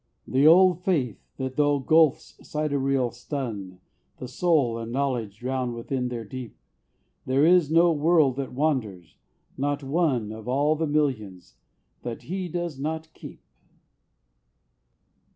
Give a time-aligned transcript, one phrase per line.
[0.27, 3.79] The old faith that tho gulfs sidereal stun
[4.17, 6.57] The soul, and knowledge drown within their deep,
[7.27, 9.15] There is no world that wanders,
[9.59, 11.53] no not one Of all the millions,
[12.01, 13.43] that He does not keep.